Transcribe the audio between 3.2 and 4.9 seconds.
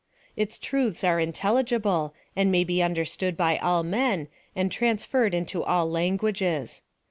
by all men, and